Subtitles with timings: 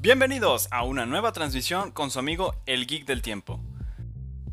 [0.00, 3.58] Bienvenidos a una nueva transmisión con su amigo El Geek del Tiempo.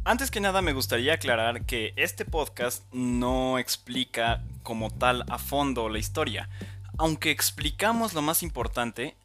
[0.03, 5.87] Antes que nada me gustaría aclarar que este podcast no explica como tal a fondo
[5.87, 6.49] la historia.
[6.97, 9.17] Aunque explicamos lo más importante,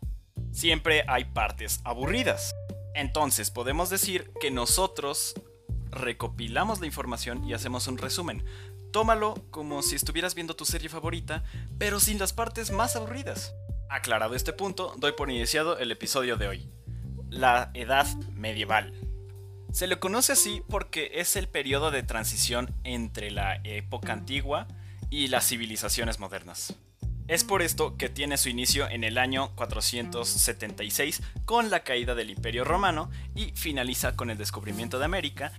[0.53, 2.55] siempre hay partes aburridas.
[2.95, 5.33] Entonces podemos decir que nosotros
[5.91, 8.45] recopilamos la información y hacemos un resumen.
[8.93, 11.45] Tómalo como si estuvieras viendo tu serie favorita,
[11.79, 13.55] pero sin las partes más aburridas.
[13.91, 16.71] Aclarado este punto, doy por iniciado el episodio de hoy.
[17.29, 18.95] La Edad Medieval.
[19.73, 24.69] Se le conoce así porque es el periodo de transición entre la época antigua
[25.11, 26.77] y las civilizaciones modernas.
[27.27, 32.31] Es por esto que tiene su inicio en el año 476 con la caída del
[32.31, 35.51] Imperio Romano y finaliza con el descubrimiento de América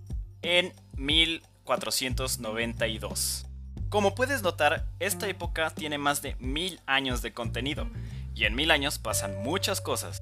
[0.42, 3.46] en 1492.
[3.90, 7.90] Como puedes notar, esta época tiene más de mil años de contenido
[8.36, 10.22] y en mil años pasan muchas cosas.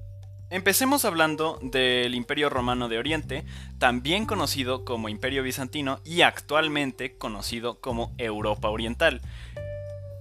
[0.50, 3.44] Empecemos hablando del Imperio Romano de Oriente,
[3.78, 9.20] también conocido como Imperio Bizantino y actualmente conocido como Europa Oriental.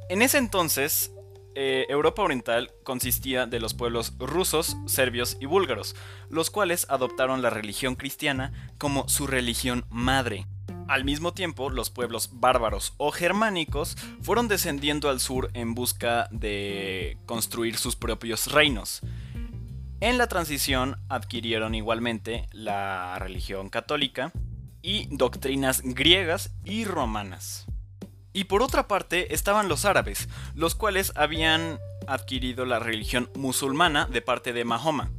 [0.07, 1.11] En ese entonces,
[1.55, 5.95] eh, Europa Oriental consistía de los pueblos rusos, serbios y búlgaros,
[6.29, 10.45] los cuales adoptaron la religión cristiana como su religión madre.
[10.89, 17.19] Al mismo tiempo, los pueblos bárbaros o germánicos fueron descendiendo al sur en busca de
[17.27, 19.01] construir sus propios reinos.
[19.99, 24.31] En la transición adquirieron igualmente la religión católica
[24.81, 27.67] y doctrinas griegas y romanas.
[28.33, 34.23] Y por otra parte estaban los árabes, los cuales habían adquirido la religión musulmana de
[34.23, 35.11] parte de Mahoma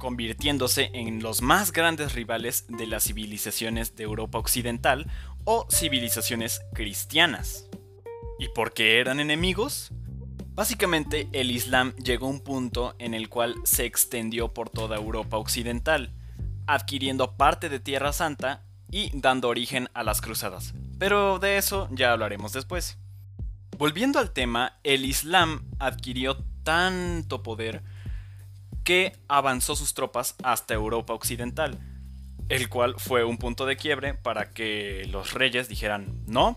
[0.00, 5.06] convirtiéndose en los más grandes rivales de las civilizaciones de Europa Occidental
[5.44, 7.68] o civilizaciones cristianas.
[8.40, 9.92] ¿Y por qué eran enemigos?
[10.54, 15.36] Básicamente el Islam llegó a un punto en el cual se extendió por toda Europa
[15.36, 16.12] Occidental,
[16.66, 20.74] adquiriendo parte de Tierra Santa y dando origen a las cruzadas.
[20.98, 22.98] Pero de eso ya hablaremos después.
[23.78, 27.82] Volviendo al tema, el Islam adquirió tanto poder
[28.84, 31.78] que avanzó sus tropas hasta Europa Occidental,
[32.48, 36.56] el cual fue un punto de quiebre para que los reyes dijeran no,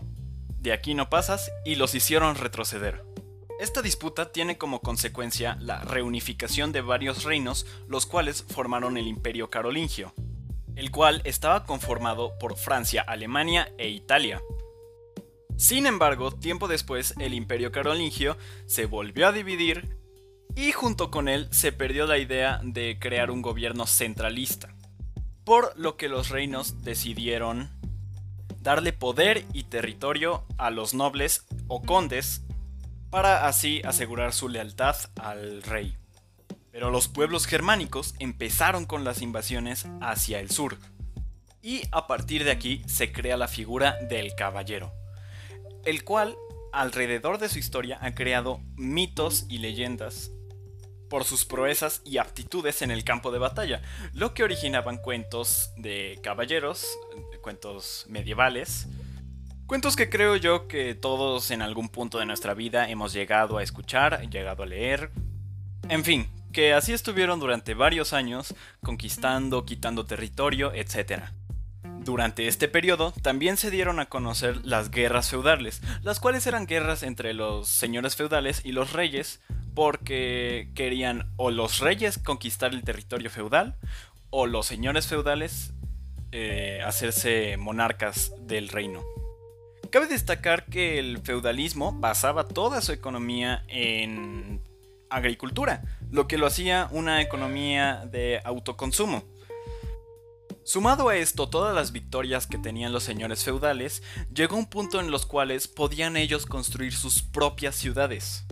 [0.58, 3.04] de aquí no pasas y los hicieron retroceder.
[3.60, 9.48] Esta disputa tiene como consecuencia la reunificación de varios reinos, los cuales formaron el Imperio
[9.48, 10.12] Carolingio,
[10.74, 14.42] el cual estaba conformado por Francia, Alemania e Italia.
[15.56, 18.36] Sin embargo, tiempo después el Imperio Carolingio
[18.66, 19.96] se volvió a dividir
[20.56, 24.74] y junto con él se perdió la idea de crear un gobierno centralista,
[25.44, 27.70] por lo que los reinos decidieron
[28.60, 32.42] darle poder y territorio a los nobles o condes
[33.10, 35.96] para así asegurar su lealtad al rey.
[36.70, 40.78] Pero los pueblos germánicos empezaron con las invasiones hacia el sur,
[41.62, 44.92] y a partir de aquí se crea la figura del caballero,
[45.84, 46.36] el cual
[46.72, 50.30] alrededor de su historia ha creado mitos y leyendas
[51.14, 53.80] por sus proezas y aptitudes en el campo de batalla,
[54.14, 56.88] lo que originaban cuentos de caballeros,
[57.40, 58.88] cuentos medievales,
[59.68, 63.62] cuentos que creo yo que todos en algún punto de nuestra vida hemos llegado a
[63.62, 65.12] escuchar, llegado a leer,
[65.88, 68.52] en fin, que así estuvieron durante varios años,
[68.82, 71.26] conquistando, quitando territorio, etc.
[72.00, 77.04] Durante este periodo también se dieron a conocer las guerras feudales, las cuales eran guerras
[77.04, 79.40] entre los señores feudales y los reyes,
[79.74, 83.76] porque querían o los reyes conquistar el territorio feudal
[84.30, 85.72] o los señores feudales
[86.32, 89.02] eh, hacerse monarcas del reino.
[89.90, 94.60] Cabe destacar que el feudalismo basaba toda su economía en
[95.10, 99.22] agricultura, lo que lo hacía una economía de autoconsumo.
[100.64, 104.02] Sumado a esto, todas las victorias que tenían los señores feudales,
[104.34, 108.44] llegó un punto en los cuales podían ellos construir sus propias ciudades.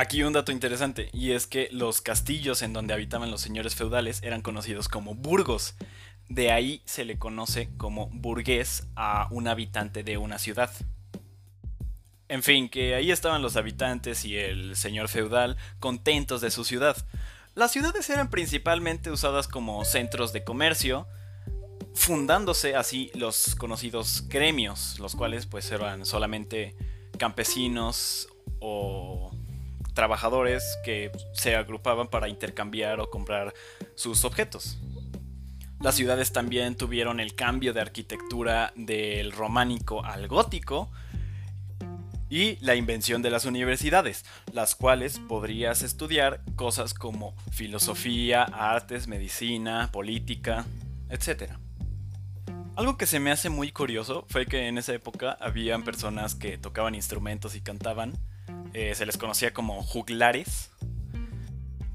[0.00, 4.22] Aquí un dato interesante, y es que los castillos en donde habitaban los señores feudales
[4.22, 5.74] eran conocidos como burgos.
[6.28, 10.70] De ahí se le conoce como burgués a un habitante de una ciudad.
[12.28, 16.96] En fin, que ahí estaban los habitantes y el señor feudal contentos de su ciudad.
[17.56, 21.08] Las ciudades eran principalmente usadas como centros de comercio,
[21.96, 26.76] fundándose así los conocidos gremios, los cuales pues eran solamente
[27.18, 28.28] campesinos
[28.60, 29.32] o
[29.98, 33.52] trabajadores que se agrupaban para intercambiar o comprar
[33.96, 34.78] sus objetos.
[35.80, 40.88] Las ciudades también tuvieron el cambio de arquitectura del románico al gótico
[42.30, 49.90] y la invención de las universidades, las cuales podrías estudiar cosas como filosofía, artes, medicina,
[49.90, 50.64] política,
[51.10, 51.54] etc.
[52.76, 56.56] Algo que se me hace muy curioso fue que en esa época habían personas que
[56.56, 58.12] tocaban instrumentos y cantaban,
[58.74, 60.70] eh, se les conocía como juglares,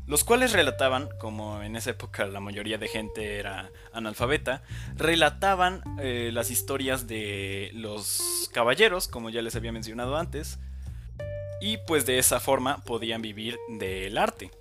[0.06, 4.62] los cuales relataban, como en esa época la mayoría de gente era analfabeta,
[4.96, 10.60] relataban eh, las historias de los caballeros, como ya les había mencionado antes,
[11.62, 14.52] y pues de esa forma podían vivir del arte.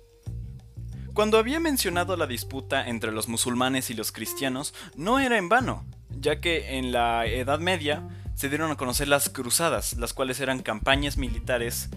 [1.13, 5.85] Cuando había mencionado la disputa entre los musulmanes y los cristianos, no era en vano,
[6.09, 10.61] ya que en la Edad Media se dieron a conocer las cruzadas, las cuales eran
[10.61, 11.89] campañas militares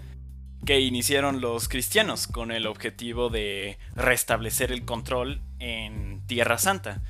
[0.65, 7.01] que iniciaron los cristianos con el objetivo de restablecer el control en Tierra Santa.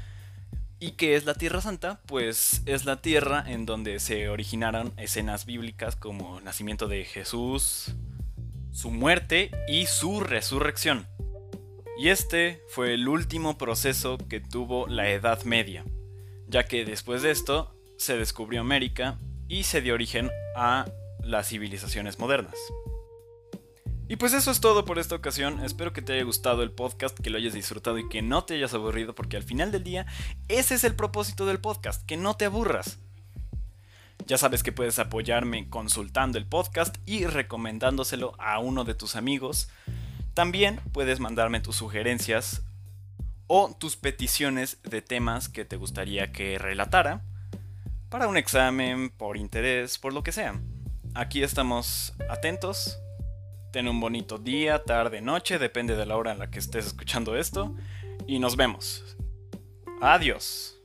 [0.79, 2.01] ¿Y qué es la Tierra Santa?
[2.05, 7.95] Pues es la tierra en donde se originaron escenas bíblicas como el nacimiento de Jesús,
[8.71, 11.07] su muerte y su resurrección.
[11.97, 15.83] Y este fue el último proceso que tuvo la Edad Media,
[16.47, 20.85] ya que después de esto se descubrió América y se dio origen a
[21.21, 22.55] las civilizaciones modernas.
[24.09, 25.63] Y pues eso es todo por esta ocasión.
[25.65, 28.53] Espero que te haya gustado el podcast, que lo hayas disfrutado y que no te
[28.53, 30.05] hayas aburrido, porque al final del día
[30.47, 32.99] ese es el propósito del podcast, que no te aburras.
[34.25, 39.69] Ya sabes que puedes apoyarme consultando el podcast y recomendándoselo a uno de tus amigos.
[40.33, 42.63] También puedes mandarme tus sugerencias
[43.47, 47.23] o tus peticiones de temas que te gustaría que relatara
[48.09, 50.59] para un examen, por interés, por lo que sea.
[51.13, 52.99] Aquí estamos atentos
[53.71, 57.35] Ten un bonito día, tarde, noche, depende de la hora en la que estés escuchando
[57.35, 57.75] esto.
[58.25, 59.17] Y nos vemos.
[60.01, 60.76] Adiós.